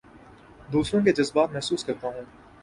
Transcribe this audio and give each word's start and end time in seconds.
دوسروں 0.73 1.01
کے 1.03 1.11
جذبات 1.11 1.51
محسوس 1.51 1.83
کرتا 1.83 2.07
ہوں 2.07 2.25